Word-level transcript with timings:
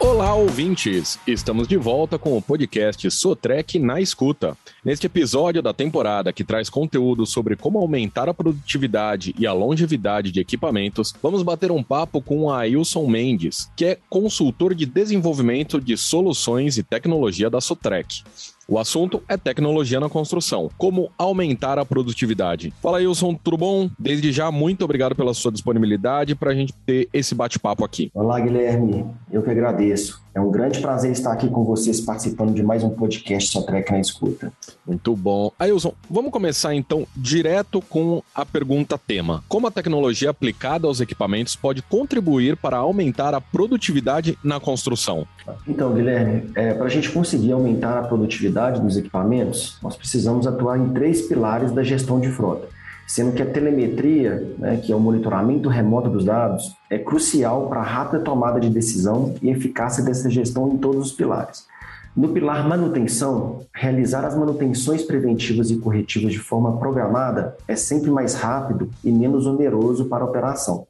Olá, 0.00 0.32
ouvintes! 0.32 1.18
Estamos 1.26 1.66
de 1.66 1.76
volta 1.76 2.20
com 2.20 2.36
o 2.36 2.40
podcast 2.40 3.10
Sotrec 3.10 3.80
na 3.80 4.00
Escuta. 4.00 4.56
Neste 4.88 5.04
episódio 5.04 5.60
da 5.60 5.74
temporada 5.74 6.32
que 6.32 6.42
traz 6.42 6.70
conteúdo 6.70 7.26
sobre 7.26 7.54
como 7.54 7.78
aumentar 7.78 8.26
a 8.26 8.32
produtividade 8.32 9.34
e 9.38 9.46
a 9.46 9.52
longevidade 9.52 10.32
de 10.32 10.40
equipamentos, 10.40 11.14
vamos 11.22 11.42
bater 11.42 11.70
um 11.70 11.82
papo 11.82 12.22
com 12.22 12.44
o 12.44 12.50
Ailson 12.50 13.06
Mendes, 13.06 13.70
que 13.76 13.84
é 13.84 13.98
consultor 14.08 14.74
de 14.74 14.86
desenvolvimento 14.86 15.78
de 15.78 15.94
soluções 15.94 16.78
e 16.78 16.82
tecnologia 16.82 17.50
da 17.50 17.60
Sotrec. 17.60 18.22
O 18.66 18.78
assunto 18.78 19.22
é 19.28 19.36
tecnologia 19.36 20.00
na 20.00 20.08
construção. 20.08 20.70
Como 20.78 21.10
aumentar 21.18 21.78
a 21.78 21.84
produtividade. 21.84 22.72
Fala, 22.82 22.96
Wilson, 22.96 23.34
tudo 23.34 23.56
bom? 23.58 23.90
Desde 23.98 24.32
já, 24.32 24.50
muito 24.50 24.84
obrigado 24.84 25.14
pela 25.14 25.34
sua 25.34 25.52
disponibilidade 25.52 26.34
para 26.34 26.50
a 26.50 26.54
gente 26.54 26.72
ter 26.86 27.08
esse 27.12 27.34
bate-papo 27.34 27.84
aqui. 27.84 28.10
Olá, 28.14 28.40
Guilherme. 28.40 29.06
Eu 29.30 29.42
que 29.42 29.50
agradeço. 29.50 30.22
É 30.38 30.40
um 30.40 30.52
grande 30.52 30.78
prazer 30.78 31.10
estar 31.10 31.32
aqui 31.32 31.48
com 31.48 31.64
vocês 31.64 32.00
participando 32.00 32.54
de 32.54 32.62
mais 32.62 32.84
um 32.84 32.90
podcast 32.90 33.50
Só 33.50 33.60
Trek 33.62 33.90
na 33.90 33.98
Escuta. 33.98 34.52
Muito 34.86 35.16
bom. 35.16 35.50
Ailson, 35.58 35.92
vamos 36.08 36.30
começar 36.30 36.76
então 36.76 37.04
direto 37.16 37.82
com 37.82 38.22
a 38.32 38.46
pergunta 38.46 38.96
tema. 38.96 39.42
Como 39.48 39.66
a 39.66 39.70
tecnologia 39.72 40.30
aplicada 40.30 40.86
aos 40.86 41.00
equipamentos 41.00 41.56
pode 41.56 41.82
contribuir 41.82 42.56
para 42.56 42.76
aumentar 42.76 43.34
a 43.34 43.40
produtividade 43.40 44.38
na 44.44 44.60
construção? 44.60 45.26
Então, 45.66 45.92
Guilherme, 45.92 46.48
é, 46.54 46.72
para 46.72 46.86
a 46.86 46.88
gente 46.88 47.10
conseguir 47.10 47.50
aumentar 47.50 47.98
a 47.98 48.02
produtividade 48.02 48.80
dos 48.80 48.96
equipamentos, 48.96 49.76
nós 49.82 49.96
precisamos 49.96 50.46
atuar 50.46 50.78
em 50.78 50.90
três 50.90 51.22
pilares 51.22 51.72
da 51.72 51.82
gestão 51.82 52.20
de 52.20 52.28
frota 52.28 52.77
sendo 53.08 53.32
que 53.32 53.40
a 53.40 53.46
telemetria, 53.46 54.54
né, 54.58 54.76
que 54.76 54.92
é 54.92 54.94
o 54.94 55.00
monitoramento 55.00 55.66
remoto 55.70 56.10
dos 56.10 56.26
dados, 56.26 56.76
é 56.90 56.98
crucial 56.98 57.66
para 57.66 57.80
a 57.80 57.84
rápida 57.84 58.22
tomada 58.22 58.60
de 58.60 58.68
decisão 58.68 59.34
e 59.40 59.48
eficácia 59.48 60.04
dessa 60.04 60.28
gestão 60.28 60.68
em 60.68 60.76
todos 60.76 61.06
os 61.06 61.12
pilares. 61.12 61.66
No 62.14 62.28
pilar 62.28 62.68
manutenção, 62.68 63.62
realizar 63.72 64.26
as 64.26 64.36
manutenções 64.36 65.02
preventivas 65.02 65.70
e 65.70 65.76
corretivas 65.78 66.32
de 66.32 66.38
forma 66.38 66.76
programada 66.76 67.56
é 67.66 67.74
sempre 67.74 68.10
mais 68.10 68.34
rápido 68.34 68.90
e 69.02 69.10
menos 69.10 69.46
oneroso 69.46 70.04
para 70.04 70.24
a 70.24 70.26
operação. 70.26 70.86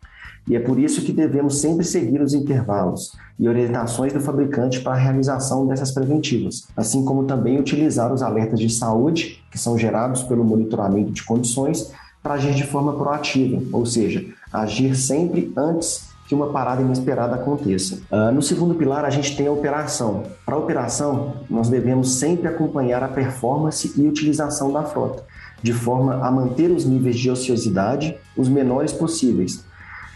E 0.48 0.56
é 0.56 0.60
por 0.60 0.78
isso 0.78 1.02
que 1.02 1.12
devemos 1.12 1.60
sempre 1.60 1.84
seguir 1.84 2.20
os 2.22 2.32
intervalos 2.32 3.12
e 3.38 3.46
orientações 3.46 4.12
do 4.12 4.20
fabricante 4.20 4.80
para 4.80 4.94
a 4.94 4.98
realização 4.98 5.66
dessas 5.66 5.92
preventivas, 5.92 6.66
assim 6.74 7.04
como 7.04 7.24
também 7.24 7.60
utilizar 7.60 8.12
os 8.12 8.22
alertas 8.22 8.58
de 8.58 8.70
saúde, 8.70 9.44
que 9.52 9.58
são 9.58 9.78
gerados 9.78 10.22
pelo 10.22 10.42
monitoramento 10.42 11.12
de 11.12 11.22
condições, 11.22 11.92
para 12.28 12.34
agir 12.34 12.52
de 12.52 12.64
forma 12.64 12.92
proativa, 12.92 13.62
ou 13.72 13.86
seja, 13.86 14.22
agir 14.52 14.94
sempre 14.94 15.50
antes 15.56 16.10
que 16.28 16.34
uma 16.34 16.48
parada 16.48 16.82
inesperada 16.82 17.36
aconteça. 17.36 18.02
Uh, 18.12 18.30
no 18.30 18.42
segundo 18.42 18.74
pilar, 18.74 19.02
a 19.06 19.08
gente 19.08 19.34
tem 19.34 19.46
a 19.46 19.50
operação. 19.50 20.24
Para 20.44 20.56
a 20.56 20.58
operação, 20.58 21.36
nós 21.48 21.70
devemos 21.70 22.16
sempre 22.16 22.46
acompanhar 22.46 23.02
a 23.02 23.08
performance 23.08 23.94
e 23.96 24.06
utilização 24.06 24.70
da 24.70 24.82
frota, 24.82 25.24
de 25.62 25.72
forma 25.72 26.16
a 26.22 26.30
manter 26.30 26.70
os 26.70 26.84
níveis 26.84 27.18
de 27.18 27.30
ociosidade 27.30 28.14
os 28.36 28.46
menores 28.46 28.92
possíveis. 28.92 29.64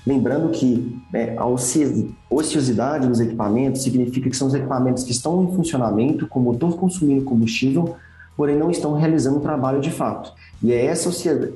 Lembrando 0.07 0.51
que 0.51 1.03
né, 1.11 1.35
a 1.39 1.47
ociosidade 1.47 3.09
dos 3.09 3.21
equipamentos 3.21 3.83
significa 3.83 4.29
que 4.29 4.37
são 4.37 4.49
os 4.49 4.55
equipamentos 4.55 5.03
que 5.03 5.13
estão 5.13 5.45
em 5.45 5.57
funcionamento, 5.57 6.27
com 6.27 6.41
o 6.41 6.43
motor 6.43 6.77
consumindo 6.77 7.25
combustível, 7.25 7.97
porém 8.37 8.57
não 8.57 8.71
estão 8.71 8.95
realizando 8.95 9.39
o 9.39 9.41
trabalho 9.41 9.81
de 9.81 9.91
fato. 9.91 10.33
E 10.63 10.73
é 10.73 10.87
essa 10.87 11.09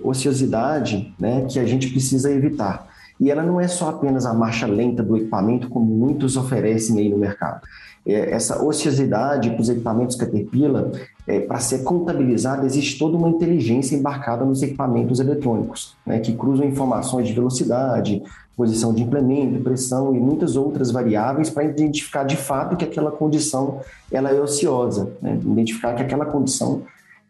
ociosidade 0.03 1.15
né, 1.19 1.47
que 1.49 1.59
a 1.59 1.65
gente 1.65 1.91
precisa 1.91 2.31
evitar. 2.31 2.89
E 3.19 3.31
ela 3.31 3.43
não 3.43 3.61
é 3.61 3.67
só 3.67 3.89
apenas 3.89 4.27
a 4.27 4.35
marcha 4.35 4.67
lenta 4.67 5.03
do 5.03 5.17
equipamento, 5.17 5.69
como 5.69 5.87
muitos 5.87 6.37
oferecem 6.37 6.99
aí 6.99 7.09
no 7.09 7.17
mercado. 7.17 7.63
É, 8.07 8.31
essa 8.31 8.63
ociosidade 8.63 9.51
para 9.51 9.61
os 9.61 9.69
equipamentos 9.69 10.17
Caterpillar, 10.17 10.85
é, 11.27 11.41
para 11.41 11.59
ser 11.59 11.83
contabilizada, 11.83 12.65
existe 12.65 12.99
toda 12.99 13.17
uma 13.17 13.29
inteligência 13.29 13.97
embarcada 13.97 14.45
nos 14.45 14.63
equipamentos 14.63 15.19
eletrônicos, 15.19 15.97
né, 16.07 16.21
que 16.21 16.33
cruzam 16.35 16.67
informações 16.67 17.27
de 17.27 17.35
velocidade, 17.35 18.23
posição 18.57 18.95
de 18.95 19.03
implemento, 19.03 19.63
pressão 19.63 20.15
e 20.15 20.19
muitas 20.19 20.57
outras 20.57 20.91
variáveis 20.91 21.51
para 21.51 21.65
identificar 21.65 22.25
de 22.25 22.37
fato 22.37 22.77
que 22.77 22.85
aquela 22.85 23.11
condição 23.11 23.81
ela 24.11 24.31
é 24.31 24.41
ociosa, 24.41 25.13
né, 25.21 25.39
identificar 25.45 25.95
que 25.95 26.03
aquela 26.03 26.25
condição 26.25 26.83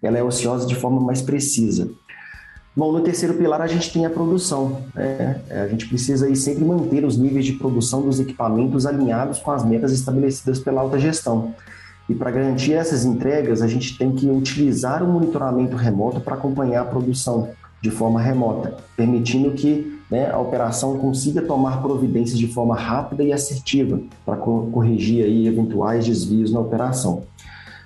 ela 0.03 0.17
é 0.17 0.23
ociosa 0.23 0.67
de 0.67 0.77
forma 0.77 1.01
mais 1.01 1.21
precisa. 1.21 1.89
Bom, 2.77 2.93
no 2.93 3.01
terceiro 3.01 3.35
pilar 3.35 3.63
a 3.63 3.67
gente 3.67 3.91
tem 3.91 4.05
a 4.05 4.11
produção. 4.11 4.83
Né? 4.95 5.41
A 5.51 5.67
gente 5.67 5.89
precisa 5.89 6.27
aí 6.27 6.37
sempre 6.37 6.63
manter 6.63 7.05
os 7.05 7.17
níveis 7.17 7.47
de 7.47 7.55
produção 7.55 8.03
dos 8.03 8.21
equipamentos 8.21 8.85
alinhados 8.85 9.39
com 9.39 9.51
as 9.51 9.65
metas 9.65 9.93
estabelecidas 9.93 10.59
pela 10.59 10.83
alta 10.83 10.99
gestão. 10.99 11.55
E 12.09 12.15
para 12.15 12.31
garantir 12.31 12.75
essas 12.75 13.05
entregas, 13.05 13.63
a 13.63 13.67
gente 13.67 13.97
tem 13.99 14.13
que 14.13 14.29
utilizar 14.29 15.03
o 15.03 15.09
monitoramento 15.09 15.75
remoto 15.75 16.21
para 16.21 16.35
acompanhar 16.35 16.83
a 16.83 16.85
produção 16.85 17.49
de 17.81 17.91
forma 17.91 18.21
remota, 18.21 18.77
permitindo 18.95 19.53
que 19.53 19.96
né, 20.11 20.31
a 20.31 20.39
operação 20.39 20.99
consiga 20.99 21.43
tomar 21.43 21.83
providências 21.83 22.39
de 22.39 22.47
forma 22.47 22.77
rápida 22.77 23.23
e 23.23 23.33
assertiva 23.33 24.01
para 24.25 24.37
corrigir 24.37 25.25
aí 25.25 25.47
eventuais 25.47 26.07
desvios 26.07 26.53
na 26.53 26.61
operação. 26.61 27.25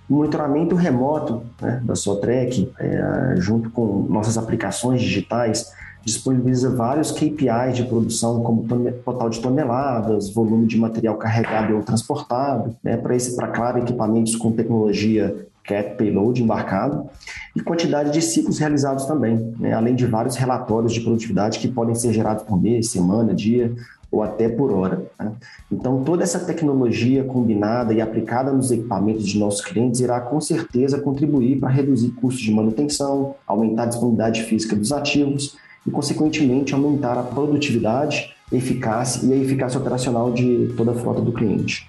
O 0.08 0.14
monitoramento 0.14 0.74
remoto 0.74 1.42
né, 1.60 1.80
da 1.84 1.94
Sotrec, 1.94 2.70
é, 2.78 3.34
junto 3.36 3.70
com 3.70 4.06
nossas 4.08 4.36
aplicações 4.36 5.00
digitais, 5.00 5.72
disponibiliza 6.04 6.74
vários 6.74 7.12
KPIs 7.12 7.76
de 7.76 7.84
produção, 7.84 8.42
como 8.42 8.66
total 9.04 9.30
de 9.30 9.40
toneladas, 9.40 10.30
volume 10.30 10.66
de 10.66 10.78
material 10.78 11.16
carregado 11.16 11.76
ou 11.76 11.82
transportado, 11.82 12.74
né, 12.82 12.96
para 12.96 13.48
claro, 13.48 13.78
equipamentos 13.78 14.34
com 14.34 14.50
tecnologia 14.50 15.46
CAT 15.64 15.96
Payload 15.96 16.42
embarcado 16.42 17.08
e 17.54 17.60
quantidade 17.60 18.12
de 18.12 18.22
ciclos 18.22 18.58
realizados 18.58 19.04
também, 19.04 19.54
né, 19.58 19.72
além 19.72 19.94
de 19.94 20.06
vários 20.06 20.36
relatórios 20.36 20.92
de 20.92 21.00
produtividade 21.00 21.58
que 21.58 21.68
podem 21.68 21.94
ser 21.94 22.12
gerados 22.12 22.42
por 22.44 22.60
mês, 22.60 22.90
semana, 22.90 23.34
dia 23.34 23.72
ou 24.10 24.22
até 24.22 24.48
por 24.48 24.72
hora. 24.72 25.06
Né? 25.18 25.32
Então, 25.70 26.02
toda 26.02 26.24
essa 26.24 26.40
tecnologia 26.40 27.22
combinada 27.24 27.94
e 27.94 28.00
aplicada 28.00 28.52
nos 28.52 28.70
equipamentos 28.70 29.26
de 29.26 29.38
nossos 29.38 29.60
clientes 29.60 30.00
irá 30.00 30.20
com 30.20 30.40
certeza 30.40 31.00
contribuir 31.00 31.60
para 31.60 31.68
reduzir 31.68 32.10
custos 32.12 32.42
de 32.42 32.52
manutenção, 32.52 33.36
aumentar 33.46 33.84
a 33.84 33.86
disponibilidade 33.86 34.42
física 34.42 34.74
dos 34.74 34.90
ativos 34.90 35.56
e, 35.86 35.90
consequentemente, 35.90 36.74
aumentar 36.74 37.16
a 37.18 37.22
produtividade, 37.22 38.34
eficácia 38.52 39.26
e 39.26 39.32
a 39.32 39.36
eficácia 39.36 39.78
operacional 39.78 40.32
de 40.32 40.72
toda 40.76 40.90
a 40.90 40.94
frota 40.94 41.20
do 41.20 41.32
cliente. 41.32 41.88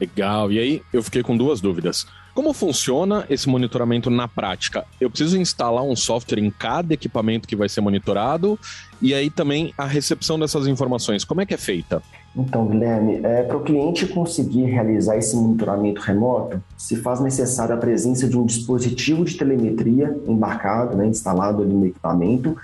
Legal. 0.00 0.52
E 0.52 0.58
aí, 0.58 0.82
eu 0.92 1.02
fiquei 1.02 1.22
com 1.22 1.36
duas 1.36 1.60
dúvidas. 1.60 2.06
Como 2.36 2.52
funciona 2.52 3.24
esse 3.30 3.48
monitoramento 3.48 4.10
na 4.10 4.28
prática? 4.28 4.84
Eu 5.00 5.08
preciso 5.08 5.38
instalar 5.38 5.82
um 5.82 5.96
software 5.96 6.38
em 6.38 6.50
cada 6.50 6.92
equipamento 6.92 7.48
que 7.48 7.56
vai 7.56 7.66
ser 7.66 7.80
monitorado 7.80 8.58
e 9.00 9.14
aí 9.14 9.30
também 9.30 9.72
a 9.78 9.86
recepção 9.86 10.38
dessas 10.38 10.66
informações, 10.66 11.24
como 11.24 11.40
é 11.40 11.46
que 11.46 11.54
é 11.54 11.56
feita? 11.56 12.02
Então, 12.36 12.66
Guilherme, 12.66 13.20
é, 13.24 13.42
para 13.42 13.56
o 13.56 13.62
cliente 13.62 14.06
conseguir 14.08 14.64
realizar 14.64 15.16
esse 15.16 15.34
monitoramento 15.34 16.02
remoto, 16.02 16.62
se 16.76 16.96
faz 16.96 17.20
necessária 17.20 17.74
a 17.74 17.78
presença 17.78 18.28
de 18.28 18.36
um 18.36 18.44
dispositivo 18.44 19.24
de 19.24 19.34
telemetria 19.34 20.14
embarcado, 20.28 20.94
né, 20.94 21.06
instalado 21.06 21.62
ali 21.62 21.72
no 21.72 21.86
equipamento, 21.86 22.54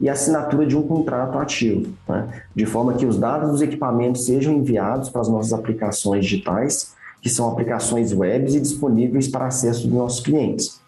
e 0.00 0.08
a 0.08 0.12
assinatura 0.12 0.64
de 0.64 0.74
um 0.74 0.82
contrato 0.84 1.36
ativo, 1.36 1.92
né, 2.08 2.44
de 2.56 2.64
forma 2.64 2.94
que 2.94 3.04
os 3.04 3.18
dados 3.18 3.50
dos 3.50 3.60
equipamentos 3.60 4.24
sejam 4.24 4.54
enviados 4.54 5.10
para 5.10 5.20
as 5.20 5.28
nossas 5.28 5.52
aplicações 5.52 6.24
digitais 6.24 6.96
que 7.20 7.28
são 7.28 7.48
aplicações 7.48 8.12
web 8.12 8.54
e 8.54 8.60
disponíveis 8.60 9.28
para 9.28 9.46
acesso 9.46 9.86
dos 9.86 9.96
nossos 9.96 10.20
clientes. 10.20 10.80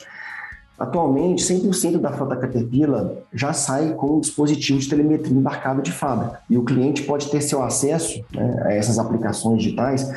Atualmente, 0.79 1.45
100% 1.45 1.99
da 1.99 2.11
frota 2.11 2.37
Caterpillar 2.37 3.11
já 3.35 3.53
sai 3.53 3.93
com 3.93 4.19
dispositivo 4.19 4.79
de 4.79 4.89
telemetria 4.89 5.37
embarcado 5.37 5.83
de 5.83 5.93
fábrica. 5.93 6.41
E 6.49 6.57
o 6.57 6.65
cliente 6.65 7.03
pode 7.03 7.31
ter 7.31 7.43
seu 7.43 7.63
acesso 7.63 8.25
né, 8.33 8.63
a 8.65 8.72
essas 8.72 8.99
aplicações 8.99 9.63
digitais 9.63 10.10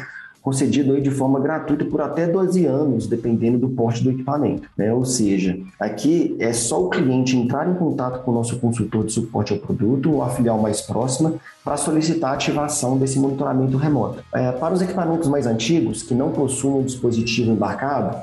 concedido 0.43 0.91
aí 0.91 1.01
de 1.01 1.09
forma 1.09 1.39
gratuita 1.39 1.85
por 1.85 2.01
até 2.01 2.27
12 2.27 2.65
anos, 2.65 3.07
dependendo 3.07 3.57
do 3.57 3.69
porte 3.69 4.03
do 4.03 4.11
equipamento. 4.11 4.69
Né? 4.77 4.93
Ou 4.93 5.05
seja, 5.05 5.57
aqui 5.79 6.35
é 6.37 6.51
só 6.51 6.83
o 6.83 6.89
cliente 6.89 7.37
entrar 7.37 7.67
em 7.69 7.73
contato 7.73 8.23
com 8.23 8.31
o 8.31 8.33
nosso 8.33 8.59
consultor 8.59 9.05
de 9.05 9.13
suporte 9.13 9.53
ao 9.53 9.59
produto 9.59 10.11
ou 10.11 10.21
a 10.21 10.29
filial 10.29 10.59
mais 10.59 10.81
próxima 10.81 11.35
para 11.63 11.77
solicitar 11.77 12.31
a 12.31 12.33
ativação 12.33 12.97
desse 12.97 13.17
monitoramento 13.17 13.77
remoto. 13.77 14.21
É, 14.33 14.51
para 14.51 14.73
os 14.73 14.81
equipamentos 14.81 15.29
mais 15.29 15.47
antigos, 15.47 16.03
que 16.03 16.13
não 16.13 16.31
possuem 16.31 16.81
um 16.81 16.83
dispositivo 16.83 17.51
embarcado, 17.51 18.17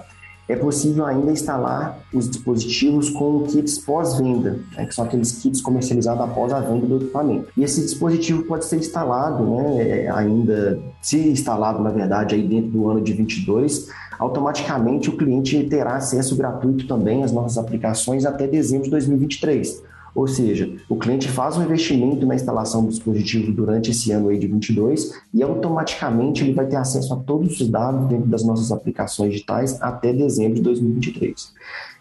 é 0.50 0.56
possível 0.56 1.06
ainda 1.06 1.30
instalar 1.30 1.98
os 2.12 2.28
dispositivos 2.28 3.10
com 3.10 3.42
kits 3.44 3.78
pós-venda, 3.78 4.58
né, 4.76 4.86
que 4.86 4.94
são 4.94 5.04
aqueles 5.04 5.32
kits 5.32 5.60
comercializados 5.60 6.22
após 6.22 6.52
a 6.52 6.60
venda 6.60 6.86
do 6.86 6.96
equipamento. 6.96 7.48
E 7.56 7.62
esse 7.62 7.80
dispositivo 7.80 8.42
pode 8.44 8.64
ser 8.64 8.76
instalado, 8.76 9.44
né, 9.44 10.08
ainda, 10.10 10.78
se 11.00 11.18
instalado 11.18 11.82
na 11.82 11.90
verdade 11.90 12.34
aí 12.34 12.46
dentro 12.46 12.70
do 12.70 12.88
ano 12.88 13.00
de 13.00 13.12
22, 13.12 13.88
automaticamente 14.18 15.08
o 15.08 15.16
cliente 15.16 15.62
terá 15.64 15.96
acesso 15.96 16.36
gratuito 16.36 16.86
também 16.86 17.24
às 17.24 17.32
nossas 17.32 17.56
aplicações 17.56 18.26
até 18.26 18.46
dezembro 18.46 18.84
de 18.84 18.90
2023. 18.90 19.82
Ou 20.14 20.26
seja, 20.26 20.72
o 20.88 20.96
cliente 20.96 21.28
faz 21.28 21.56
um 21.56 21.62
investimento 21.62 22.26
na 22.26 22.34
instalação 22.34 22.82
do 22.82 22.88
dispositivo 22.88 23.52
durante 23.52 23.90
esse 23.90 24.12
ano 24.12 24.28
aí 24.28 24.38
de 24.38 24.46
22 24.46 25.12
e 25.32 25.42
automaticamente 25.42 26.42
ele 26.42 26.52
vai 26.52 26.66
ter 26.66 26.76
acesso 26.76 27.14
a 27.14 27.16
todos 27.16 27.60
os 27.60 27.68
dados 27.68 28.08
dentro 28.08 28.26
das 28.26 28.44
nossas 28.44 28.72
aplicações 28.72 29.32
digitais 29.32 29.80
até 29.80 30.12
dezembro 30.12 30.54
de 30.54 30.62
2023. 30.62 31.52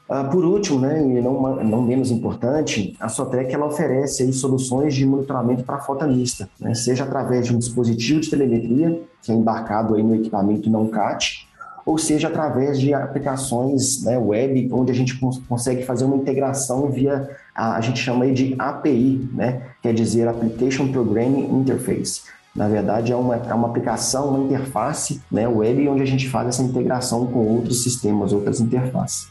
Uh, 0.09 0.27
por 0.31 0.43
último, 0.43 0.79
né, 0.79 0.99
e 0.99 1.21
não, 1.21 1.63
não 1.63 1.83
menos 1.83 2.09
importante, 2.09 2.95
a 2.99 3.07
Sotrec 3.07 3.53
ela 3.53 3.67
oferece 3.67 4.23
aí 4.23 4.33
soluções 4.33 4.95
de 4.95 5.05
monitoramento 5.05 5.63
para 5.63 5.77
frota 5.77 6.07
mista, 6.07 6.49
né, 6.59 6.73
seja 6.73 7.03
através 7.03 7.45
de 7.45 7.55
um 7.55 7.59
dispositivo 7.59 8.19
de 8.19 8.27
telemetria, 8.27 9.03
que 9.21 9.31
é 9.31 9.35
embarcado 9.35 9.93
aí 9.93 10.01
no 10.01 10.15
equipamento 10.15 10.67
não 10.67 10.87
CAT, 10.87 11.47
ou 11.89 11.97
seja 11.97 12.27
através 12.27 12.79
de 12.79 12.93
aplicações 12.93 14.03
né, 14.03 14.15
web, 14.15 14.69
onde 14.71 14.91
a 14.91 14.93
gente 14.93 15.19
cons 15.19 15.41
consegue 15.49 15.83
fazer 15.83 16.05
uma 16.05 16.17
integração 16.17 16.87
via, 16.91 17.27
a, 17.55 17.77
a 17.77 17.81
gente 17.81 17.99
chama 17.99 18.31
de 18.31 18.53
API, 18.59 19.27
né, 19.33 19.63
quer 19.81 19.91
dizer 19.91 20.27
Application 20.27 20.91
Programming 20.91 21.51
Interface. 21.51 22.21
Na 22.55 22.67
verdade, 22.67 23.11
é 23.11 23.15
uma, 23.15 23.37
é 23.37 23.53
uma 23.55 23.69
aplicação, 23.69 24.29
uma 24.29 24.45
interface 24.45 25.19
né, 25.31 25.47
web, 25.47 25.89
onde 25.89 26.03
a 26.03 26.05
gente 26.05 26.29
faz 26.29 26.49
essa 26.49 26.61
integração 26.61 27.25
com 27.25 27.39
outros 27.39 27.81
sistemas, 27.81 28.33
outras 28.33 28.61
interfaces. 28.61 29.27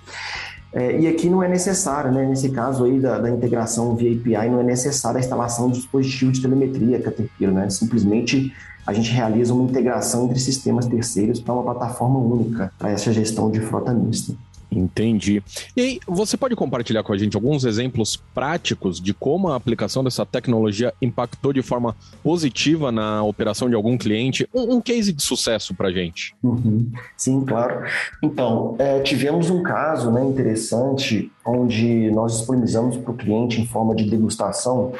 É, 0.72 0.98
e 0.98 1.06
aqui 1.06 1.30
não 1.30 1.40
é 1.44 1.48
necessário, 1.48 2.10
né? 2.10 2.26
nesse 2.26 2.50
caso 2.50 2.84
aí 2.84 2.98
da, 2.98 3.20
da, 3.20 3.30
integração 3.30 3.94
via 3.94 4.10
API, 4.10 4.50
não 4.50 4.60
é 4.60 4.64
necessária 4.64 5.18
a 5.18 5.20
instalação 5.20 5.70
de 5.70 5.78
dispositivo 5.78 6.32
de 6.32 6.42
telemetria 6.42 7.00
Caterpillar, 7.00 7.54
né? 7.54 7.70
simplesmente 7.70 8.52
a 8.88 8.92
gente 8.94 9.10
realiza 9.10 9.52
uma 9.52 9.64
integração 9.64 10.24
entre 10.24 10.40
sistemas 10.40 10.86
terceiros 10.86 11.40
para 11.40 11.52
uma 11.52 11.62
plataforma 11.62 12.18
única 12.18 12.72
para 12.78 12.90
essa 12.90 13.12
gestão 13.12 13.50
de 13.50 13.60
frota 13.60 13.92
mista. 13.92 14.34
Entendi. 14.72 15.42
E 15.76 15.80
aí, 15.80 16.00
você 16.06 16.38
pode 16.38 16.56
compartilhar 16.56 17.02
com 17.02 17.12
a 17.12 17.18
gente 17.18 17.36
alguns 17.36 17.64
exemplos 17.64 18.16
práticos 18.34 18.98
de 18.98 19.12
como 19.12 19.48
a 19.48 19.56
aplicação 19.56 20.02
dessa 20.02 20.24
tecnologia 20.24 20.94
impactou 21.02 21.52
de 21.52 21.60
forma 21.60 21.94
positiva 22.22 22.90
na 22.90 23.22
operação 23.22 23.68
de 23.68 23.74
algum 23.74 23.98
cliente? 23.98 24.48
Um, 24.54 24.76
um 24.76 24.80
case 24.80 25.12
de 25.12 25.22
sucesso 25.22 25.74
para 25.74 25.88
a 25.88 25.92
gente. 25.92 26.34
Uhum. 26.42 26.90
Sim, 27.14 27.44
claro. 27.44 27.84
Então, 28.22 28.74
é, 28.78 29.00
tivemos 29.00 29.50
um 29.50 29.62
caso 29.62 30.10
né, 30.10 30.24
interessante 30.24 31.30
onde 31.44 32.10
nós 32.10 32.38
disponibilizamos 32.38 32.96
para 32.96 33.10
o 33.10 33.16
cliente 33.16 33.60
em 33.60 33.66
forma 33.66 33.94
de 33.94 34.08
degustação 34.08 34.94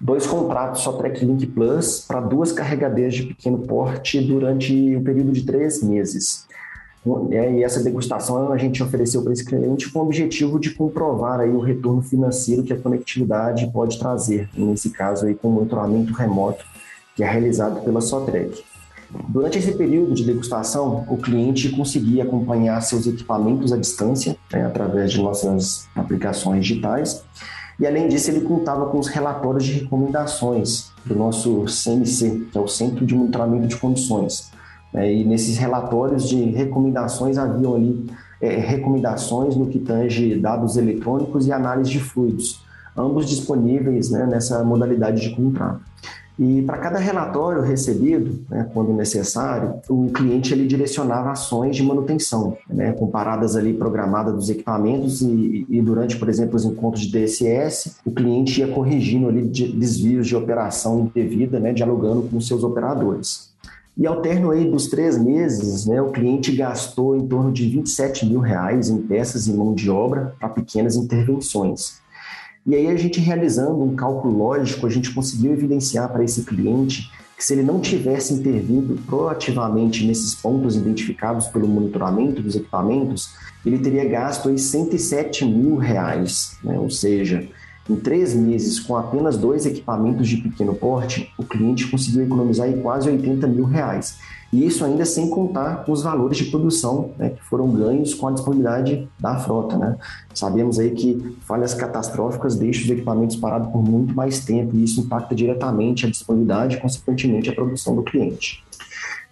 dois 0.00 0.26
contratos 0.26 0.82
só 0.82 0.92
TrackLink 0.92 1.46
Plus 1.46 2.04
para 2.06 2.20
duas 2.20 2.52
carregadeiras 2.52 3.14
de 3.14 3.24
pequeno 3.24 3.58
porte 3.58 4.20
durante 4.20 4.96
um 4.96 5.02
período 5.02 5.32
de 5.32 5.44
três 5.44 5.82
meses. 5.82 6.46
É, 7.30 7.52
e 7.52 7.62
essa 7.62 7.82
degustação 7.82 8.52
a 8.52 8.58
gente 8.58 8.82
ofereceu 8.82 9.22
para 9.22 9.32
esse 9.32 9.44
cliente 9.44 9.90
com 9.90 10.00
o 10.00 10.02
objetivo 10.02 10.58
de 10.58 10.74
comprovar 10.74 11.40
aí 11.40 11.50
o 11.50 11.60
retorno 11.60 12.02
financeiro 12.02 12.62
que 12.62 12.72
a 12.72 12.76
conectividade 12.76 13.70
pode 13.72 13.98
trazer, 13.98 14.48
nesse 14.54 14.90
caso 14.90 15.26
aí 15.26 15.34
com 15.34 15.48
o 15.48 15.52
monitoramento 15.52 16.12
remoto 16.12 16.64
que 17.16 17.22
é 17.24 17.30
realizado 17.30 17.80
pela 17.82 18.00
Sotrec. 18.00 18.62
Durante 19.28 19.58
esse 19.58 19.72
período 19.72 20.12
de 20.12 20.24
degustação, 20.24 21.06
o 21.08 21.16
cliente 21.16 21.70
conseguia 21.70 22.24
acompanhar 22.24 22.80
seus 22.82 23.06
equipamentos 23.06 23.72
à 23.72 23.76
distância, 23.76 24.36
né, 24.52 24.66
através 24.66 25.10
de 25.12 25.22
nossas 25.22 25.88
aplicações 25.96 26.66
digitais, 26.66 27.24
e 27.78 27.86
além 27.86 28.08
disso, 28.08 28.30
ele 28.30 28.40
contava 28.40 28.86
com 28.86 28.98
os 28.98 29.06
relatórios 29.06 29.64
de 29.64 29.72
recomendações 29.80 30.90
do 31.04 31.14
nosso 31.14 31.64
CMC, 31.66 32.46
que 32.50 32.58
é 32.58 32.60
o 32.60 32.66
Centro 32.66 33.06
de 33.06 33.14
Monitoramento 33.14 33.68
de 33.68 33.76
Condições, 33.76 34.50
é, 34.92 35.12
e 35.12 35.24
nesses 35.24 35.58
relatórios 35.58 36.28
de 36.28 36.42
recomendações 36.50 37.38
haviam 37.38 37.76
ali 37.76 38.10
é, 38.40 38.56
recomendações 38.56 39.54
no 39.54 39.66
que 39.66 39.78
tange 39.78 40.38
dados 40.40 40.76
eletrônicos 40.76 41.46
e 41.46 41.52
análise 41.52 41.90
de 41.90 42.00
fluidos, 42.00 42.64
ambos 42.96 43.28
disponíveis 43.28 44.10
né, 44.10 44.26
nessa 44.26 44.64
modalidade 44.64 45.20
de 45.20 45.36
contrato. 45.36 45.80
E 46.38 46.62
para 46.62 46.78
cada 46.78 46.98
relatório 47.00 47.62
recebido, 47.62 48.44
né, 48.48 48.70
quando 48.72 48.92
necessário, 48.92 49.80
o 49.88 50.08
cliente 50.10 50.54
ele 50.54 50.68
direcionava 50.68 51.32
ações 51.32 51.74
de 51.74 51.82
manutenção, 51.82 52.56
né, 52.68 52.94
ali 53.56 53.74
programadas 53.74 54.34
dos 54.34 54.48
equipamentos 54.48 55.20
e, 55.20 55.66
e, 55.68 55.82
durante, 55.82 56.16
por 56.16 56.28
exemplo, 56.28 56.54
os 56.54 56.64
encontros 56.64 57.02
de 57.02 57.10
DSS, 57.10 57.96
o 58.04 58.12
cliente 58.12 58.60
ia 58.60 58.68
corrigindo 58.68 59.28
ali 59.28 59.48
de 59.48 59.66
desvios 59.66 60.28
de 60.28 60.36
operação 60.36 61.00
indevida, 61.00 61.58
né, 61.58 61.72
dialogando 61.72 62.22
com 62.22 62.40
seus 62.40 62.62
operadores. 62.62 63.48
E 63.96 64.06
ao 64.06 64.20
término 64.22 64.52
aí 64.52 64.70
dos 64.70 64.86
três 64.86 65.18
meses, 65.18 65.86
né, 65.86 66.00
o 66.00 66.12
cliente 66.12 66.54
gastou 66.54 67.16
em 67.16 67.26
torno 67.26 67.50
de 67.50 67.68
27 67.68 68.26
mil 68.26 68.38
reais 68.38 68.88
em 68.88 68.98
peças 68.98 69.48
e 69.48 69.52
mão 69.52 69.74
de 69.74 69.90
obra 69.90 70.34
para 70.38 70.48
pequenas 70.50 70.94
intervenções. 70.94 72.00
E 72.68 72.74
aí 72.74 72.86
a 72.86 72.96
gente 72.96 73.18
realizando 73.18 73.82
um 73.82 73.96
cálculo 73.96 74.36
lógico, 74.36 74.86
a 74.86 74.90
gente 74.90 75.14
conseguiu 75.14 75.54
evidenciar 75.54 76.12
para 76.12 76.22
esse 76.22 76.42
cliente 76.42 77.10
que 77.34 77.42
se 77.42 77.54
ele 77.54 77.62
não 77.62 77.80
tivesse 77.80 78.34
intervindo 78.34 79.00
proativamente 79.06 80.04
nesses 80.04 80.34
pontos 80.34 80.76
identificados 80.76 81.46
pelo 81.46 81.66
monitoramento 81.66 82.42
dos 82.42 82.56
equipamentos, 82.56 83.30
ele 83.64 83.78
teria 83.78 84.04
gasto 84.04 84.50
aí 84.50 84.58
107 84.58 85.46
mil 85.46 85.76
reais, 85.76 86.58
né? 86.62 86.78
ou 86.78 86.90
seja, 86.90 87.48
em 87.88 87.96
três 87.96 88.34
meses, 88.34 88.78
com 88.78 88.96
apenas 88.96 89.38
dois 89.38 89.64
equipamentos 89.64 90.28
de 90.28 90.36
pequeno 90.36 90.74
porte, 90.74 91.32
o 91.38 91.44
cliente 91.44 91.86
conseguiu 91.86 92.24
economizar 92.24 92.70
quase 92.82 93.08
80 93.08 93.46
mil 93.46 93.64
reais. 93.64 94.18
E 94.52 94.64
isso 94.64 94.84
ainda 94.84 95.04
sem 95.04 95.28
contar 95.28 95.84
os 95.88 96.02
valores 96.02 96.38
de 96.38 96.44
produção 96.46 97.12
né, 97.18 97.30
que 97.30 97.42
foram 97.44 97.70
ganhos 97.70 98.14
com 98.14 98.28
a 98.28 98.32
disponibilidade 98.32 99.06
da 99.20 99.36
frota. 99.36 99.76
Né? 99.76 99.96
Sabemos 100.32 100.78
aí 100.78 100.90
que 100.90 101.36
falhas 101.46 101.74
catastróficas 101.74 102.56
deixam 102.56 102.84
os 102.84 102.90
equipamentos 102.90 103.36
parados 103.36 103.70
por 103.70 103.82
muito 103.82 104.14
mais 104.14 104.44
tempo 104.44 104.74
e 104.76 104.84
isso 104.84 105.00
impacta 105.00 105.34
diretamente 105.34 106.06
a 106.06 106.10
disponibilidade 106.10 106.76
e, 106.76 106.80
consequentemente, 106.80 107.50
a 107.50 107.54
produção 107.54 107.94
do 107.94 108.02
cliente. 108.02 108.64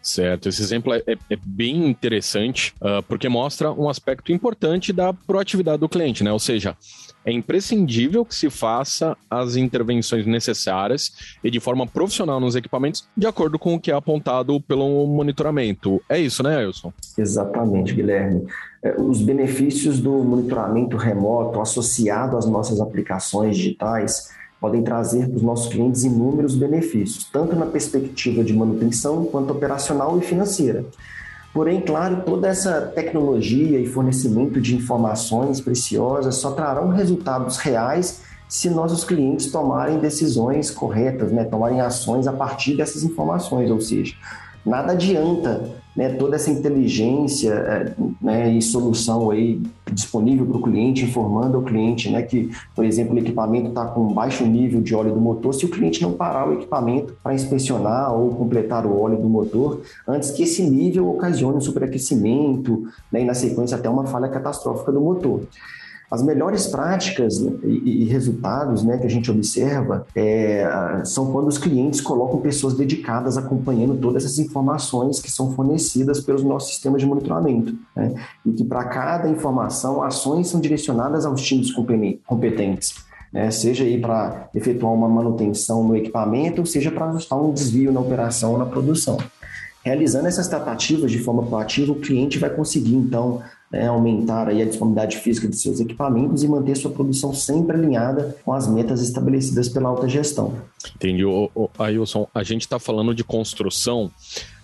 Certo, 0.06 0.48
esse 0.48 0.62
exemplo 0.62 0.94
é, 0.94 1.02
é, 1.04 1.16
é 1.30 1.36
bem 1.44 1.88
interessante 1.88 2.72
uh, 2.80 3.02
porque 3.08 3.28
mostra 3.28 3.72
um 3.72 3.88
aspecto 3.88 4.30
importante 4.30 4.92
da 4.92 5.12
proatividade 5.12 5.80
do 5.80 5.88
cliente, 5.88 6.22
né? 6.22 6.32
Ou 6.32 6.38
seja, 6.38 6.76
é 7.26 7.32
imprescindível 7.32 8.24
que 8.24 8.34
se 8.34 8.48
faça 8.48 9.16
as 9.28 9.56
intervenções 9.56 10.24
necessárias 10.24 11.36
e 11.42 11.50
de 11.50 11.58
forma 11.58 11.84
profissional 11.84 12.38
nos 12.38 12.54
equipamentos, 12.54 13.06
de 13.16 13.26
acordo 13.26 13.58
com 13.58 13.74
o 13.74 13.80
que 13.80 13.90
é 13.90 13.94
apontado 13.94 14.60
pelo 14.60 15.06
monitoramento. 15.08 16.00
É 16.08 16.20
isso, 16.20 16.44
né, 16.44 16.64
Wilson? 16.64 16.92
Exatamente, 17.18 17.92
Guilherme. 17.92 18.46
É, 18.80 18.94
os 19.00 19.20
benefícios 19.20 19.98
do 19.98 20.12
monitoramento 20.12 20.96
remoto 20.96 21.60
associado 21.60 22.36
às 22.36 22.46
nossas 22.46 22.80
aplicações 22.80 23.56
digitais 23.56 24.30
podem 24.60 24.82
trazer 24.82 25.28
para 25.28 25.36
os 25.36 25.42
nossos 25.42 25.68
clientes 25.68 26.04
inúmeros 26.04 26.54
benefícios, 26.54 27.24
tanto 27.24 27.56
na 27.56 27.66
perspectiva 27.66 28.44
de 28.44 28.54
manutenção 28.54 29.24
quanto 29.24 29.52
operacional 29.52 30.16
e 30.18 30.22
financeira. 30.22 30.84
Porém, 31.56 31.80
claro, 31.80 32.20
toda 32.20 32.48
essa 32.48 32.82
tecnologia 32.82 33.80
e 33.80 33.86
fornecimento 33.86 34.60
de 34.60 34.76
informações 34.76 35.58
preciosas 35.58 36.34
só 36.34 36.50
trarão 36.50 36.90
resultados 36.90 37.56
reais 37.56 38.20
se 38.46 38.68
nossos 38.68 39.04
clientes 39.04 39.50
tomarem 39.50 39.98
decisões 39.98 40.70
corretas, 40.70 41.32
né, 41.32 41.44
tomarem 41.44 41.80
ações 41.80 42.26
a 42.26 42.32
partir 42.34 42.76
dessas 42.76 43.02
informações, 43.04 43.70
ou 43.70 43.80
seja, 43.80 44.14
nada 44.66 44.92
adianta 44.92 45.76
né, 45.96 46.10
toda 46.10 46.36
essa 46.36 46.50
inteligência 46.50 47.52
é, 47.52 47.92
né, 48.20 48.50
e 48.50 48.60
solução 48.60 49.30
aí 49.30 49.62
disponível 49.90 50.44
para 50.44 50.58
o 50.58 50.62
cliente, 50.62 51.04
informando 51.04 51.56
ao 51.56 51.62
cliente 51.62 52.10
né, 52.10 52.20
que, 52.20 52.50
por 52.74 52.84
exemplo, 52.84 53.14
o 53.14 53.18
equipamento 53.18 53.68
está 53.68 53.86
com 53.86 54.12
baixo 54.12 54.44
nível 54.44 54.82
de 54.82 54.94
óleo 54.94 55.14
do 55.14 55.20
motor, 55.20 55.54
se 55.54 55.64
o 55.64 55.70
cliente 55.70 56.02
não 56.02 56.12
parar 56.12 56.48
o 56.48 56.52
equipamento 56.52 57.16
para 57.22 57.34
inspecionar 57.34 58.12
ou 58.12 58.34
completar 58.34 58.84
o 58.84 59.00
óleo 59.00 59.16
do 59.16 59.28
motor, 59.28 59.80
antes 60.06 60.30
que 60.30 60.42
esse 60.42 60.62
nível 60.62 61.08
ocasione 61.08 61.56
um 61.56 61.60
superaquecimento 61.62 62.82
né, 63.10 63.22
e, 63.22 63.24
na 63.24 63.32
sequência, 63.32 63.76
até 63.78 63.88
uma 63.88 64.04
falha 64.04 64.28
catastrófica 64.28 64.92
do 64.92 65.00
motor. 65.00 65.40
As 66.10 66.22
melhores 66.22 66.68
práticas 66.68 67.38
e, 67.38 68.02
e 68.02 68.04
resultados 68.04 68.84
né, 68.84 68.96
que 68.98 69.06
a 69.06 69.10
gente 69.10 69.30
observa 69.30 70.06
é, 70.14 70.64
são 71.04 71.32
quando 71.32 71.48
os 71.48 71.58
clientes 71.58 72.00
colocam 72.00 72.40
pessoas 72.40 72.74
dedicadas 72.74 73.36
acompanhando 73.36 73.98
todas 73.98 74.24
essas 74.24 74.38
informações 74.38 75.20
que 75.20 75.30
são 75.30 75.52
fornecidas 75.52 76.20
pelos 76.20 76.44
nossos 76.44 76.70
sistemas 76.70 77.00
de 77.00 77.06
monitoramento. 77.06 77.74
Né, 77.94 78.14
e 78.44 78.52
que 78.52 78.64
para 78.64 78.84
cada 78.84 79.28
informação, 79.28 80.02
ações 80.02 80.48
são 80.48 80.60
direcionadas 80.60 81.26
aos 81.26 81.42
times 81.42 81.72
competentes. 81.72 82.94
Né, 83.32 83.50
seja 83.50 83.82
aí 83.82 84.00
para 84.00 84.48
efetuar 84.54 84.92
uma 84.92 85.08
manutenção 85.08 85.82
no 85.82 85.96
equipamento, 85.96 86.64
seja 86.64 86.90
para 86.92 87.10
ajustar 87.10 87.40
um 87.40 87.52
desvio 87.52 87.92
na 87.92 88.00
operação 88.00 88.52
ou 88.52 88.58
na 88.58 88.66
produção. 88.66 89.18
Realizando 89.86 90.26
essas 90.26 90.48
tratativas 90.48 91.12
de 91.12 91.18
forma 91.20 91.44
proativa, 91.44 91.92
o 91.92 92.00
cliente 92.00 92.40
vai 92.40 92.50
conseguir, 92.50 92.96
então, 92.96 93.40
né, 93.70 93.86
aumentar 93.88 94.48
aí 94.48 94.62
a 94.62 94.64
disponibilidade 94.64 95.16
física 95.18 95.48
de 95.48 95.56
seus 95.56 95.80
equipamentos 95.80 96.42
e 96.42 96.48
manter 96.48 96.76
sua 96.76 96.90
produção 96.90 97.34
sempre 97.34 97.76
alinhada 97.76 98.36
com 98.44 98.52
as 98.52 98.68
metas 98.68 99.02
estabelecidas 99.02 99.68
pela 99.68 99.88
alta 99.88 100.08
gestão. 100.08 100.54
Entendi. 100.94 101.24
O, 101.24 101.50
o, 101.54 101.68
Ailson, 101.78 102.28
a 102.34 102.42
gente 102.42 102.62
está 102.62 102.78
falando 102.78 103.14
de 103.14 103.24
construção, 103.24 104.10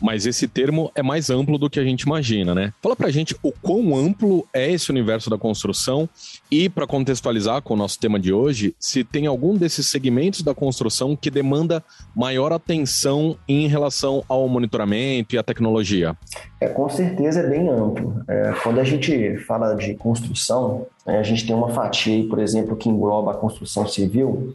mas 0.01 0.27
esse 0.27 0.47
termo 0.47 0.91
é 0.95 1.03
mais 1.03 1.31
amplo 1.31 1.59
do 1.59 1.69
que 1.69 1.81
a 1.81 1.85
gente 1.85 2.03
imagina, 2.03 2.55
né? 2.55 2.73
Fala 2.81 2.95
pra 2.95 3.11
gente 3.11 3.35
o 3.43 3.53
quão 3.53 3.97
amplo 3.97 4.47
é 4.53 4.71
esse 4.71 4.91
universo 4.91 5.29
da 5.29 5.39
construção 5.39 6.09
e, 6.51 6.69
para 6.69 6.87
contextualizar 6.87 7.63
com 7.63 7.75
o 7.75 7.77
nosso 7.77 7.99
tema 7.99 8.21
de 8.21 8.33
hoje, 8.33 8.75
se 8.79 9.03
tem 9.03 9.27
algum 9.27 9.57
desses 9.57 9.87
segmentos 9.87 10.43
da 10.43 10.55
construção 10.55 11.17
que 11.17 11.31
demanda 11.31 11.83
maior 12.15 12.53
atenção 12.53 13.37
em 13.49 13.67
relação 13.67 14.25
ao 14.29 14.49
monitoramento 14.49 15.35
e 15.35 15.39
à 15.39 15.43
tecnologia. 15.43 16.17
É, 16.63 16.69
com 16.69 16.89
certeza 16.89 17.41
é 17.41 17.47
bem 17.49 17.69
amplo. 17.69 18.23
É, 18.29 18.55
quando 18.63 18.79
a 18.79 18.85
gente 18.85 19.37
fala 19.39 19.75
de 19.75 19.95
construção, 19.95 20.87
é, 21.05 21.19
a 21.19 21.23
gente 21.25 21.45
tem 21.45 21.57
uma 21.57 21.71
fatia, 21.71 22.29
por 22.29 22.39
exemplo, 22.39 22.77
que 22.77 22.89
engloba 22.89 23.33
a 23.33 23.35
construção 23.35 23.85
civil, 23.89 24.55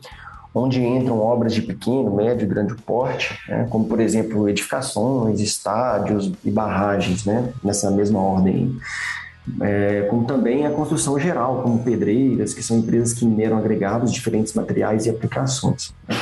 onde 0.55 0.81
entram 0.81 1.19
obras 1.19 1.53
de 1.53 1.61
pequeno, 1.61 2.15
médio 2.15 2.45
e 2.45 2.47
grande 2.47 2.75
porte, 2.75 3.37
né, 3.49 3.67
como, 3.69 3.85
por 3.85 3.99
exemplo, 3.99 4.47
edificações, 4.47 5.41
estádios 5.41 6.31
e 6.45 6.49
barragens, 6.49 7.25
né, 7.25 7.51
nessa 7.61 7.91
mesma 7.91 8.21
ordem. 8.21 8.77
É, 9.61 10.07
como 10.09 10.25
também 10.25 10.65
a 10.65 10.71
construção 10.71 11.19
geral, 11.19 11.61
como 11.61 11.83
pedreiras, 11.83 12.53
que 12.53 12.63
são 12.63 12.77
empresas 12.77 13.13
que 13.13 13.25
mineram 13.25 13.57
agregados, 13.57 14.13
diferentes 14.13 14.53
materiais 14.53 15.05
e 15.05 15.09
aplicações. 15.09 15.93
Né. 16.07 16.15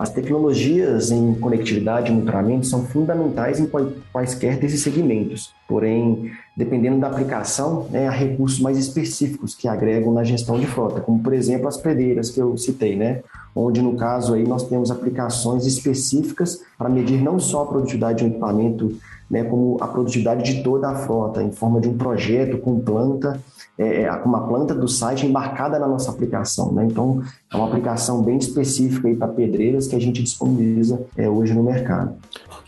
As 0.00 0.08
tecnologias 0.08 1.10
em 1.10 1.34
conectividade 1.34 2.10
e 2.10 2.14
monitoramento 2.14 2.64
são 2.64 2.86
fundamentais 2.86 3.60
em 3.60 3.68
quaisquer 4.10 4.58
desses 4.58 4.80
segmentos, 4.80 5.52
porém, 5.68 6.30
dependendo 6.56 6.98
da 6.98 7.08
aplicação, 7.08 7.86
né, 7.90 8.08
há 8.08 8.10
recursos 8.10 8.60
mais 8.60 8.78
específicos 8.78 9.54
que 9.54 9.68
agregam 9.68 10.10
na 10.10 10.24
gestão 10.24 10.58
de 10.58 10.66
frota, 10.66 11.02
como, 11.02 11.22
por 11.22 11.34
exemplo, 11.34 11.68
as 11.68 11.76
pedreiras 11.76 12.30
que 12.30 12.40
eu 12.40 12.56
citei, 12.56 12.96
né, 12.96 13.20
onde, 13.54 13.82
no 13.82 13.94
caso, 13.94 14.32
aí, 14.32 14.42
nós 14.48 14.66
temos 14.66 14.90
aplicações 14.90 15.66
específicas 15.66 16.62
para 16.78 16.88
medir 16.88 17.20
não 17.20 17.38
só 17.38 17.64
a 17.64 17.66
produtividade 17.66 18.20
de 18.20 18.24
um 18.24 18.28
equipamento, 18.28 18.96
né, 19.30 19.44
como 19.44 19.76
a 19.82 19.86
produtividade 19.86 20.50
de 20.50 20.62
toda 20.62 20.88
a 20.88 20.94
frota, 20.94 21.42
em 21.42 21.52
forma 21.52 21.78
de 21.78 21.90
um 21.90 21.98
projeto 21.98 22.56
com 22.56 22.80
planta 22.80 23.38
é, 23.80 24.02
é 24.02 24.12
uma 24.24 24.46
planta 24.46 24.74
do 24.74 24.86
site 24.86 25.26
embarcada 25.26 25.78
na 25.78 25.88
nossa 25.88 26.10
aplicação. 26.10 26.70
Né? 26.72 26.84
Então, 26.84 27.22
é 27.50 27.56
uma 27.56 27.66
aplicação 27.66 28.22
bem 28.22 28.36
específica 28.36 29.08
para 29.16 29.28
pedreiras 29.28 29.88
que 29.88 29.96
a 29.96 29.98
gente 29.98 30.22
disponibiliza 30.22 31.00
é, 31.16 31.28
hoje 31.28 31.54
no 31.54 31.62
mercado. 31.62 32.14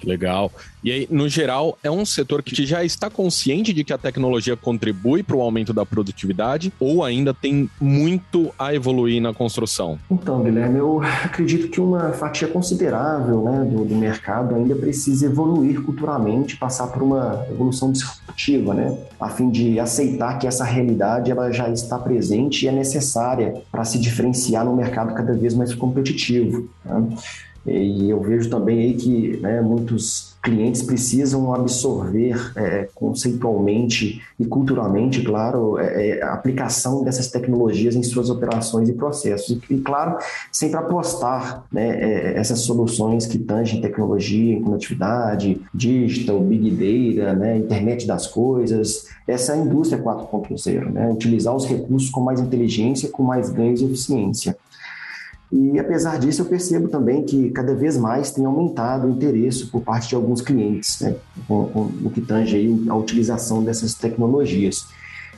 Legal. 0.04 0.50
E 0.82 0.90
aí, 0.90 1.08
no 1.10 1.28
geral, 1.28 1.78
é 1.82 1.90
um 1.90 2.04
setor 2.04 2.42
que 2.42 2.66
já 2.66 2.82
está 2.82 3.08
consciente 3.08 3.72
de 3.72 3.84
que 3.84 3.92
a 3.92 3.98
tecnologia 3.98 4.56
contribui 4.56 5.22
para 5.22 5.36
o 5.36 5.40
aumento 5.40 5.72
da 5.72 5.86
produtividade 5.86 6.72
ou 6.80 7.04
ainda 7.04 7.32
tem 7.32 7.70
muito 7.80 8.52
a 8.58 8.74
evoluir 8.74 9.22
na 9.22 9.32
construção? 9.32 9.98
Então, 10.10 10.42
Guilherme, 10.42 10.78
eu 10.78 11.00
acredito 11.24 11.68
que 11.68 11.80
uma 11.80 12.12
fatia 12.12 12.48
considerável 12.48 13.42
né, 13.44 13.64
do, 13.64 13.84
do 13.84 13.94
mercado 13.94 14.56
ainda 14.56 14.74
precisa 14.74 15.26
evoluir 15.26 15.80
culturalmente, 15.82 16.56
passar 16.56 16.88
por 16.88 17.02
uma 17.02 17.46
evolução 17.48 17.92
disruptiva, 17.92 18.74
né, 18.74 18.98
a 19.20 19.28
fim 19.28 19.50
de 19.50 19.78
aceitar 19.78 20.38
que 20.38 20.46
essa 20.46 20.64
realidade 20.64 21.30
ela 21.30 21.52
já 21.52 21.68
está 21.68 21.98
presente 21.98 22.64
e 22.64 22.68
é 22.68 22.72
necessária 22.72 23.54
para 23.70 23.84
se 23.84 23.98
diferenciar 23.98 24.64
no 24.64 24.74
mercado 24.74 25.14
cada 25.14 25.32
vez 25.32 25.54
mais 25.54 25.74
competitivo. 25.74 26.68
Né? 26.84 27.16
E 27.66 28.10
eu 28.10 28.20
vejo 28.20 28.50
também 28.50 28.78
aí 28.80 28.94
que 28.94 29.36
né, 29.40 29.60
muitos 29.60 30.32
clientes 30.42 30.82
precisam 30.82 31.54
absorver 31.54 32.52
é, 32.56 32.88
conceitualmente 32.94 34.20
e 34.38 34.44
culturalmente, 34.44 35.22
claro, 35.22 35.78
é, 35.78 36.08
é, 36.08 36.22
a 36.22 36.32
aplicação 36.32 37.04
dessas 37.04 37.30
tecnologias 37.30 37.94
em 37.94 38.02
suas 38.02 38.28
operações 38.28 38.88
e 38.88 38.92
processos. 38.92 39.56
E, 39.70 39.78
claro, 39.78 40.18
sempre 40.50 40.78
apostar 40.78 41.64
né, 41.70 42.00
é, 42.00 42.36
essas 42.36 42.60
soluções 42.60 43.24
que 43.24 43.38
tangem 43.38 43.80
tecnologia, 43.80 44.60
conectividade, 44.60 45.60
digital, 45.72 46.40
big 46.40 46.70
data, 46.72 47.34
né, 47.34 47.58
internet 47.58 48.04
das 48.04 48.26
coisas, 48.26 49.06
essa 49.28 49.52
é 49.52 49.54
a 49.54 49.58
indústria 49.58 50.02
4.0, 50.02 50.90
né, 50.90 51.08
utilizar 51.08 51.54
os 51.54 51.64
recursos 51.64 52.10
com 52.10 52.20
mais 52.20 52.40
inteligência, 52.40 53.08
com 53.08 53.22
mais 53.22 53.48
ganhos 53.50 53.80
e 53.80 53.84
eficiência. 53.84 54.56
E 55.52 55.78
apesar 55.78 56.18
disso, 56.18 56.40
eu 56.40 56.46
percebo 56.46 56.88
também 56.88 57.22
que 57.24 57.50
cada 57.50 57.74
vez 57.74 57.98
mais 57.98 58.30
tem 58.30 58.46
aumentado 58.46 59.06
o 59.06 59.10
interesse 59.10 59.66
por 59.66 59.82
parte 59.82 60.08
de 60.08 60.14
alguns 60.14 60.40
clientes, 60.40 60.98
né, 61.00 61.14
com, 61.46 61.66
com, 61.66 61.84
no 61.84 62.10
que 62.10 62.22
tange 62.22 62.56
aí 62.56 62.84
a 62.88 62.94
utilização 62.94 63.62
dessas 63.62 63.92
tecnologias. 63.92 64.86